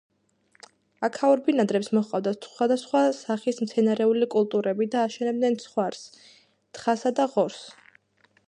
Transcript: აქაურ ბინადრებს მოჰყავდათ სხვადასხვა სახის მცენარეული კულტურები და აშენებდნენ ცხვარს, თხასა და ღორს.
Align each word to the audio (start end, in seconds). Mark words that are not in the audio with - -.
აქაურ 1.07 1.41
ბინადრებს 1.49 1.89
მოჰყავდათ 1.97 2.47
სხვადასხვა 2.47 3.03
სახის 3.17 3.61
მცენარეული 3.65 4.29
კულტურები 4.37 4.89
და 4.97 5.05
აშენებდნენ 5.11 5.59
ცხვარს, 5.65 6.03
თხასა 6.79 7.17
და 7.21 7.29
ღორს. 7.37 7.65